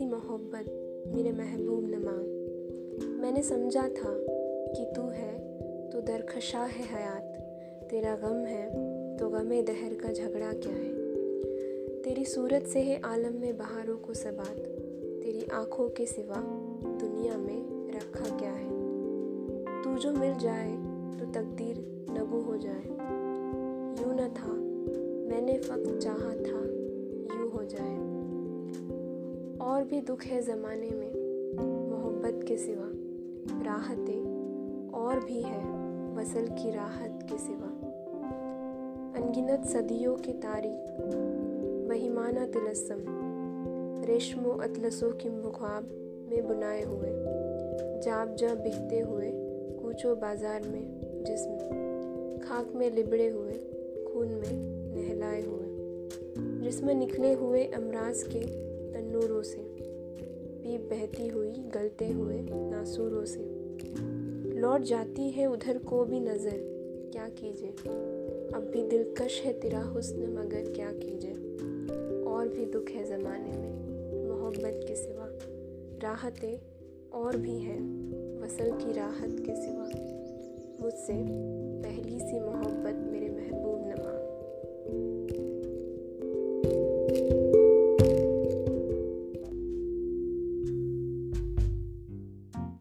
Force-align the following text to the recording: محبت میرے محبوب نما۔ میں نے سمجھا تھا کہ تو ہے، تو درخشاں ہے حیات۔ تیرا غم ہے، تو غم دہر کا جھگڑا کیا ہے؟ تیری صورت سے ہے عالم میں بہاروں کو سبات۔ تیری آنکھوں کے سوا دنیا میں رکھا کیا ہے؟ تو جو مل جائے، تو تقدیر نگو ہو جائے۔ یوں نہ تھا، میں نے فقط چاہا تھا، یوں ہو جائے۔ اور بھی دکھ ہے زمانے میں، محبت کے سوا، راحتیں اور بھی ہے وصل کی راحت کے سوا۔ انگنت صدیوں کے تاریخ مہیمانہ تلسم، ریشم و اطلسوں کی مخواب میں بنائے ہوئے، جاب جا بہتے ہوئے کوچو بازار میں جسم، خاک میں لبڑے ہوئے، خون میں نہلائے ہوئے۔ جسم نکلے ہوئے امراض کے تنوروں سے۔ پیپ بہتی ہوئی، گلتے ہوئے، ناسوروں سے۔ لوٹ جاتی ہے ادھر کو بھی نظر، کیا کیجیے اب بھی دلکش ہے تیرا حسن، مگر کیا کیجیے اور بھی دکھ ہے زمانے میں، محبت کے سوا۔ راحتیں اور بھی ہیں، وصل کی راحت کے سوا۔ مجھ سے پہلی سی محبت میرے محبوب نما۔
محبت 0.00 0.68
میرے 1.14 1.32
محبوب 1.32 1.86
نما۔ 1.86 2.22
میں 3.02 3.32
نے 3.32 3.42
سمجھا 3.42 3.88
تھا 3.94 4.16
کہ 4.76 4.84
تو 4.94 5.12
ہے، 5.12 5.58
تو 5.92 6.00
درخشاں 6.00 6.66
ہے 6.78 6.82
حیات۔ 6.94 7.38
تیرا 7.90 8.16
غم 8.22 8.46
ہے، 8.46 8.68
تو 9.18 9.28
غم 9.28 9.48
دہر 9.48 9.92
کا 10.02 10.12
جھگڑا 10.12 10.50
کیا 10.60 10.72
ہے؟ 10.72 10.92
تیری 12.04 12.24
صورت 12.24 12.68
سے 12.68 12.82
ہے 12.82 12.98
عالم 13.02 13.36
میں 13.36 13.52
بہاروں 13.52 13.98
کو 14.02 14.12
سبات۔ 14.12 14.56
تیری 15.22 15.40
آنکھوں 15.50 15.88
کے 15.88 16.06
سوا 16.06 16.68
دنیا 17.00 17.36
میں 17.36 17.90
رکھا 17.92 18.36
کیا 18.38 18.58
ہے؟ 18.58 18.68
تو 19.84 19.96
جو 20.02 20.10
مل 20.12 20.32
جائے، 20.38 20.72
تو 21.18 21.24
تقدیر 21.32 21.78
نگو 22.10 22.42
ہو 22.46 22.56
جائے۔ 22.56 22.88
یوں 24.00 24.14
نہ 24.14 24.28
تھا، 24.34 24.52
میں 25.28 25.40
نے 25.40 25.58
فقط 25.58 26.02
چاہا 26.02 26.34
تھا، 26.34 26.66
یوں 27.40 27.50
ہو 27.54 27.62
جائے۔ 27.62 28.17
اور 29.78 29.86
بھی 29.86 30.00
دکھ 30.00 30.32
ہے 30.32 30.40
زمانے 30.40 30.90
میں، 30.94 31.10
محبت 31.90 32.46
کے 32.46 32.56
سوا، 32.56 32.90
راحتیں 33.64 34.24
اور 34.92 35.16
بھی 35.26 35.44
ہے 35.44 35.62
وصل 36.16 36.44
کی 36.62 36.72
راحت 36.72 37.28
کے 37.28 37.36
سوا۔ 37.38 37.86
انگنت 39.16 39.66
صدیوں 39.66 40.16
کے 40.16 40.32
تاریخ 40.42 41.00
مہیمانہ 41.88 42.40
تلسم، 42.52 42.98
ریشم 44.06 44.46
و 44.46 44.50
اطلسوں 44.50 45.10
کی 45.10 45.28
مخواب 45.28 45.84
میں 46.28 46.40
بنائے 46.40 46.84
ہوئے، 46.84 47.12
جاب 48.02 48.38
جا 48.38 48.54
بہتے 48.54 49.02
ہوئے 49.02 49.32
کوچو 49.82 50.14
بازار 50.14 50.60
میں 50.66 50.82
جسم، 51.24 51.56
خاک 52.48 52.76
میں 52.76 52.90
لبڑے 52.90 53.30
ہوئے، 53.30 53.54
خون 54.12 54.28
میں 54.28 54.52
نہلائے 54.96 55.42
ہوئے۔ 55.46 55.68
جسم 56.64 56.90
نکلے 56.90 57.34
ہوئے 57.34 57.62
امراض 57.62 58.24
کے 58.24 58.67
تنوروں 58.98 59.42
سے۔ 59.42 59.62
پیپ 60.62 60.80
بہتی 60.90 61.30
ہوئی، 61.30 61.52
گلتے 61.74 62.12
ہوئے، 62.12 62.40
ناسوروں 62.70 63.24
سے۔ 63.24 63.40
لوٹ 64.44 64.84
جاتی 64.84 65.36
ہے 65.36 65.46
ادھر 65.46 65.76
کو 65.84 66.04
بھی 66.04 66.20
نظر، 66.20 66.56
کیا 67.12 67.28
کیجیے 67.34 67.70
اب 68.52 68.62
بھی 68.72 68.82
دلکش 68.90 69.46
ہے 69.46 69.52
تیرا 69.52 69.82
حسن، 69.98 70.20
مگر 70.20 70.62
کیا 70.74 70.92
کیجیے 71.00 71.32
اور 72.24 72.46
بھی 72.46 72.64
دکھ 72.64 72.96
ہے 72.96 73.04
زمانے 73.04 73.50
میں، 73.56 73.72
محبت 74.28 74.88
کے 74.88 74.94
سوا۔ 74.94 75.28
راحتیں 76.02 76.56
اور 77.10 77.32
بھی 77.32 77.58
ہیں، 77.58 78.12
وصل 78.42 78.70
کی 78.78 78.92
راحت 78.96 79.46
کے 79.46 79.54
سوا۔ 79.54 79.88
مجھ 80.78 80.98
سے 81.06 81.12
پہلی 81.82 82.18
سی 82.18 82.40
محبت 82.40 83.08
میرے 83.10 83.28
محبوب 83.28 83.78
نما۔ 83.78 84.14